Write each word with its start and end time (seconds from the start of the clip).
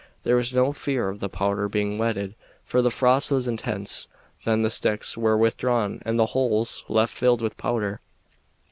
There 0.23 0.35
was 0.35 0.51
no 0.51 0.71
fear 0.73 1.09
of 1.09 1.19
the 1.19 1.29
powder 1.29 1.69
being 1.69 1.99
wetted, 1.99 2.33
for 2.65 2.81
the 2.81 2.89
frost 2.89 3.29
was 3.29 3.47
intense. 3.47 4.07
Then 4.45 4.63
the 4.63 4.71
sticks 4.71 5.15
were 5.15 5.37
withdrawn 5.37 6.01
and 6.03 6.17
the 6.17 6.25
holes 6.33 6.83
left 6.89 7.13
filled 7.13 7.43
with 7.43 7.55
powder. 7.55 8.01